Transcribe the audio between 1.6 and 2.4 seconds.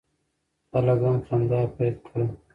پیل کړه.